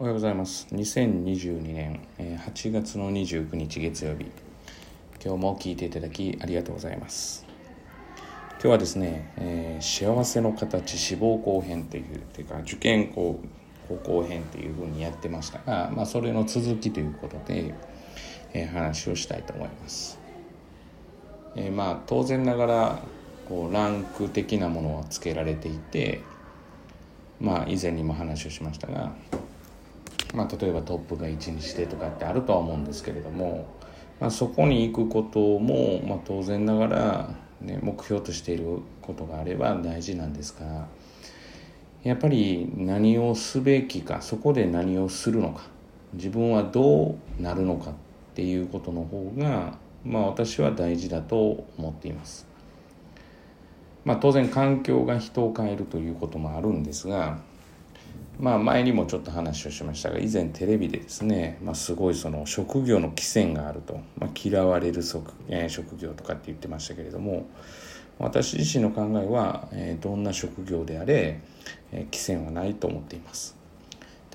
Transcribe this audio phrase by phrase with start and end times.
[0.00, 0.68] おはようございます。
[0.70, 4.26] 2022年8月の29日月曜日
[5.20, 7.44] 今日も聞いていただきありがとうございます。
[8.52, 13.40] 今日はですね、えー、幸せの形志望校編というというか受験校
[13.88, 17.74] 高校編というふうにやってましたが、まあ、それの続きということで、
[18.52, 20.20] えー、話をしたいと思います、
[21.56, 22.98] えー、まあ当然ながら
[23.48, 26.20] こうランク的なものはつけられていて
[27.40, 29.12] まあ以前にも話をしましたが
[30.34, 33.66] まあ、例えばトップが1にしてとかってあるとは思うんですけれども、
[34.20, 40.86] まあ、そこに行くことも、まあ、当然ながら、ね、目標としていることがあれば大事なんですが
[42.02, 45.62] やっぱり何をすべきかそこで何をするのか
[46.12, 47.94] 自分はどうなるのかっ
[48.34, 52.46] ていうことの方が、まあ、私は大事だと思っています。
[54.04, 57.40] まあ、当然環境が人を変えるということもあるんですが
[58.38, 67.46] まあ、前にもちょっと話をしましたが以前テレビでですね、まあ、すごいその職業の寄せがあると、まあ、嫌われる職,、えー、職業とかって言ってましたけれども
[68.18, 71.40] 私自身の考えは、えー、どんな職業であれ、
[71.92, 73.56] えー、寄せはないと思っています。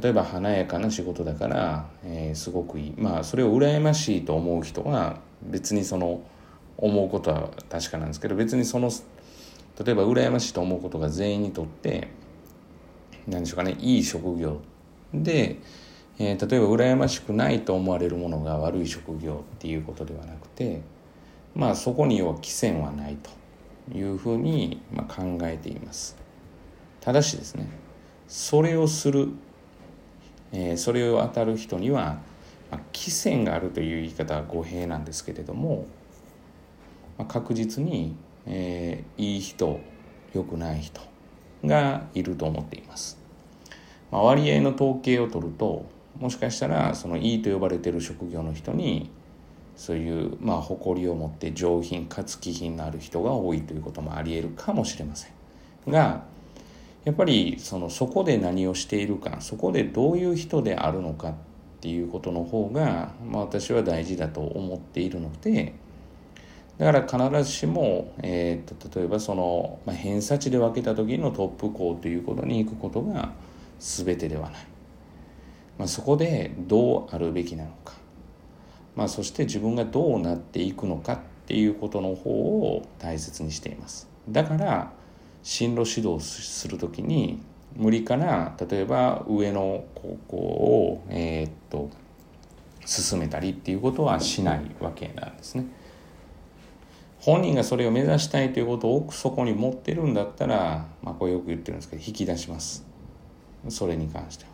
[0.00, 2.94] 例えば華やかな仕事だから、えー、すごくいい。
[2.96, 6.22] まあそれを羨ましいと思う人は別にその
[6.76, 8.90] 思うことは確かなんですけど別にその
[9.84, 12.08] 例えば羨ましいと思うことが全員にとって
[13.28, 14.60] 何でしょうかねいい職業。
[15.12, 15.58] で、
[16.18, 20.82] えー、例えば羨ましくないと思われるものが悪い職業っていうことではなくて
[21.54, 26.16] まあそこに要は寄せはないというふうに、まあ、考えています。
[27.00, 27.70] ただしですね
[28.26, 29.28] それをする、
[30.52, 32.18] えー、それを当たる人には、
[32.70, 32.80] まあ、
[33.44, 35.86] があるという言い方は語弊なんですけれども、
[37.16, 38.14] まあ、確実に、
[38.46, 39.80] えー、いい人
[40.34, 41.00] 良くない人
[41.64, 43.18] がいると思っています。
[44.10, 45.86] まあ、割合の統計を取ると
[46.18, 49.10] もしかしたらそのいいと呼ばれている職業の人に
[49.76, 55.30] そういうまあ誇りを持って上品かつ気品のある人が多いということもありえるかもしれません
[55.90, 56.24] が
[57.04, 61.34] やっぱりそのそこで何をしているかそこでどういう人であるのかっ
[61.80, 65.74] ていうことの方が、まあ、私は大事だと思っているので
[66.78, 73.32] だから必ずしも、えーと、例えばその、まあ、偏差値で分けた時のトップ校ということに行くことが
[73.80, 74.66] 全てではない、
[75.76, 77.94] まあ、そこでどうあるべきなのか、
[78.94, 84.08] まあ、そして自分がどうなっていくのかっていうことの方を大切にしています。
[84.28, 84.92] だから
[85.42, 87.40] 進路指導する時に
[87.74, 91.90] 無理から例えば上の高校を、えー、っと
[92.84, 95.66] 進めたりっていうことはしないわけなんですね。
[97.20, 102.86] 本人がそれを目指したいということを奥底に持ってるんだったら、まあ、これよく言ってるんですけど引き出します。
[103.68, 104.50] それに関しては。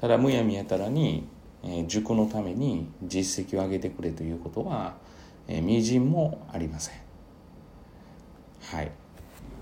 [0.00, 1.26] ただむやみやたらに、
[1.62, 4.94] えー、塾のために実績を上げてくれということは、
[5.48, 6.94] えー、みじんもありません。
[8.62, 8.90] はい、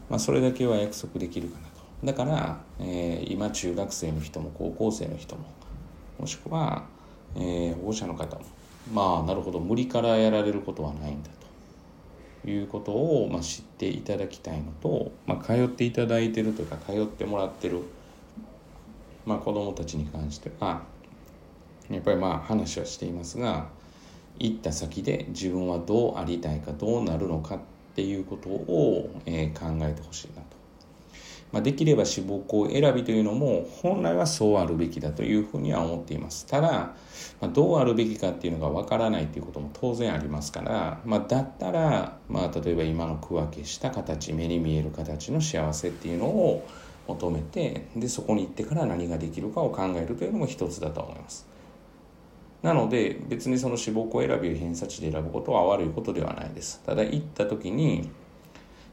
[0.08, 1.74] まあ、それだけは約束できるかなと。
[2.04, 5.44] だから、えー、今中学生の人も高校生の人も
[6.18, 6.84] もしくは、
[7.36, 8.42] えー、保護者の方も
[8.92, 11.43] まあなるほど無理からやられることはないんだと。
[12.50, 17.80] いうことを、まあ、知っていただきたいのと、まあ、通っていただいてるというか通ってもらってる、
[19.26, 20.82] まあ、子どもたちに関しては
[21.90, 23.68] やっぱりまあ話はしていますが
[24.38, 27.58] 行った先で自分はどうありたいかどうなるのかっ
[27.94, 30.42] ていうことを、えー、考えてほしいな。
[31.54, 36.46] まあ、できれば志望校選びというのも本来はそうあるべきだというふうには思っています。
[36.46, 36.96] ただ、ま
[37.42, 46.66] あ、どうあるべきかっていうのがわからないということも当然ありますから、まあ、だったら、まあ、例えば今の区分けした形目に見える形の幸せっていうのを
[47.06, 51.46] 求めてでそこに行ってから何ができるかを考えるというのも一つだと思います。
[52.62, 56.82] なので別にその志望校選びを偏差値で選ぶことは悪いことではないです。
[56.84, 58.10] ただ行った時に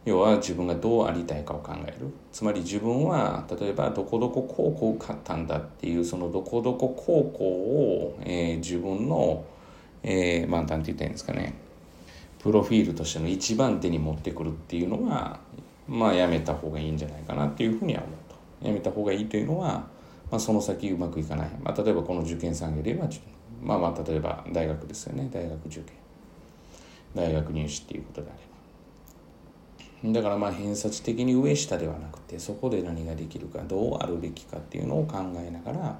[0.03, 2.07] 要は自分がどうありたいかを考える。
[2.31, 9.45] つまり自分は例えばどこどこ高校を買ったんだっていうそのどこどこ高校を、えー、自分の、
[10.01, 11.53] えー、まあ何て言ったらいいんですかね。
[12.39, 15.39] プロフィールとしての一番手に持ってくるっていうのは
[15.87, 18.15] まあやめた方がいいんじゃないかなっていうふうには思う
[18.61, 18.67] と。
[18.67, 19.87] やめた方がいいというのは、
[20.31, 23.09] まあ、その先うまくいかない、まあ、例えばこの受験産業で言えば
[23.61, 25.29] まあまあ例えば大学ですよね。
[25.31, 25.85] 大学受験。
[27.13, 28.50] 大学入試っていうことであれば。
[30.03, 35.95] だからまあ偏差値的に上下ではなくてそこで何ができるかどうあるべきかっていうのを考えながら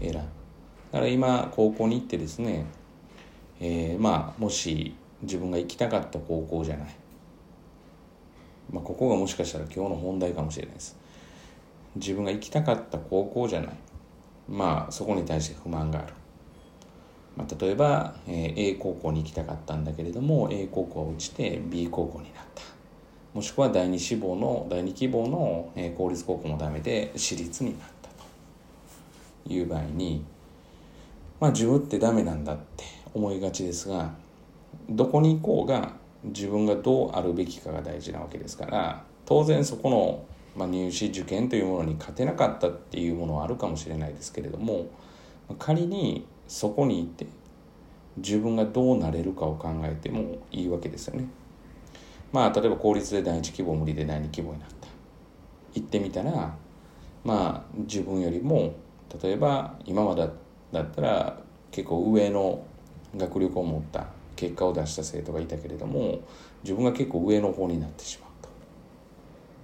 [0.00, 0.18] 選ぶ。
[0.18, 2.64] だから今高校に行ってですね、
[3.60, 6.88] えー、まあもし自分が行きたかった高校じゃない、
[8.70, 10.96] まあ、ここがもしかしたら今日の本題かもしれないです。
[11.96, 13.70] 自分が行きたかった高校じゃない。
[14.48, 16.12] まあそこに対して不満がある、
[17.36, 22.75] まあ、例えば、えー、A 高校に行きたかったんだけれども A 高校は落ちて B 高校になった。
[23.36, 28.08] もしくは第二志望の第二希望の、え、公立高校もダメで私立になった
[29.46, 30.24] という場合に
[31.38, 34.14] まあ自分ってダメなんだって思いがちですが
[34.88, 35.92] どこに行こうが
[36.24, 40.24] 自分がどうあるべきかが大事なわけですから当然そこの、
[40.56, 44.86] ま、入試受験というものに勝てなかったっていうものはあるかもしれないですけれども
[45.58, 47.26] 仮にそこにいて
[48.16, 51.26] 自分がどうなれるかを考えてもいいわけですよね。
[52.32, 54.88] まあ例えば公立で第一希望無理で第二希望になった。
[55.74, 56.54] 行ってみたら
[57.24, 58.74] まあ自分よりも
[59.22, 60.28] 例えば今まで
[60.72, 61.40] だったら
[61.70, 62.64] 結構上の
[63.16, 64.06] 学力を持った
[64.36, 66.20] 結果を出した生徒がいたけれども
[66.62, 68.30] 自分が結構上の方になってしまう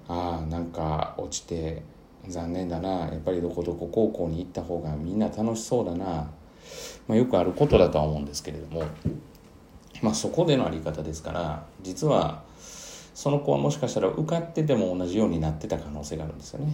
[0.08, 1.82] とああなんか落ちて
[2.28, 2.90] 残念だな。
[2.90, 6.30] やっぱりどこどこ高校に行った方がみんな楽しそうだな、
[7.08, 8.84] まあ、よくあることだとは思うんですけれども、
[10.02, 12.44] まあ、そこでのあり方ですから実は
[13.14, 16.72] その子はもしかしたら受かってても同じようになってた可能性があるんですよね。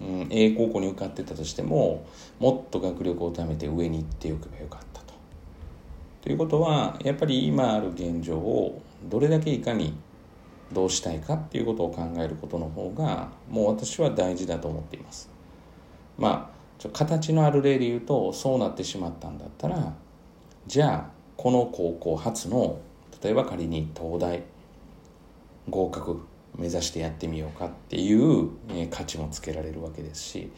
[0.00, 2.06] うん、A 高校に受かってたとしても
[2.38, 5.14] もっと学力を貯めて上に行っておけばよかったと。
[6.22, 9.94] ということはやっぱり今ある現状をどれだけいかに
[10.72, 15.28] どうしたいかっていうことを考えることの方がもう私は大事だと思っています。
[16.16, 19.94] まあちょ形のある例で言うとそうなってしまったんだったら
[20.66, 22.78] じゃあこの高校初の
[23.22, 24.42] 例えば仮に東大
[25.70, 26.20] 合格
[26.56, 30.50] 目指してやってみようかっていう、え価値もつけられるわけですし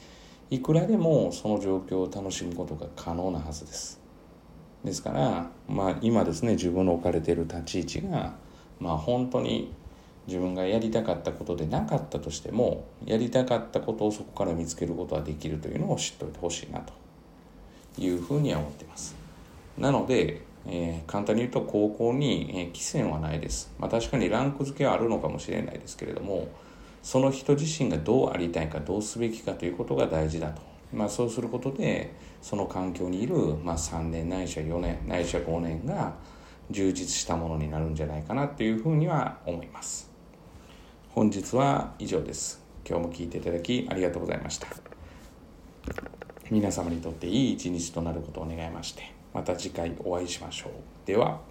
[0.51, 4.01] いくらでもその状況を楽しむことが可能なはずです。
[4.85, 8.35] ですから、まあ、今ですね自分の置かれている立ち位置が、
[8.81, 9.73] まあ、本当に
[10.27, 16.93] 自分がやりたかったことでなかったとしてもやりたかったことをそこから見つけることはできるというのを知っておいてほしいなと
[17.99, 19.15] いうふうには思っています。
[19.77, 26.49] なのでえー、簡単に言うと高校に、えー、はないです、まあ、確かにランク付けはあるのかもしれないですけれども
[27.03, 30.61] その人自身がどうありたいかどうすべきかということが大事だと、
[30.93, 36.15] まあ、そうすることでその環境にいる、まあ、3年ないしは4年ないしは5年が
[36.71, 40.09] 充実したものになるんじゃないかなというふうには思います。
[41.09, 42.63] 本日は以上です。
[42.89, 44.69] 今日も聞いていただきありがとうございました。
[46.51, 50.73] 皆様にとっていい一日となることを願いましてまた次回お会いしましょう。
[51.07, 51.50] では。